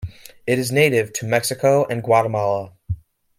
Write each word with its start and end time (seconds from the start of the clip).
It 0.47 0.57
is 0.57 0.71
native 0.71 1.13
to 1.13 1.27
Mexico 1.27 1.85
and 1.85 2.01
Guatemala. 2.01 2.73